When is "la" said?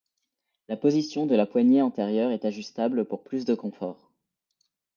0.67-0.77, 1.35-1.45